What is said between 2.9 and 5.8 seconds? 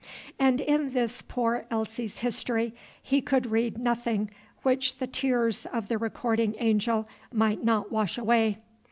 he could read nothing which the tears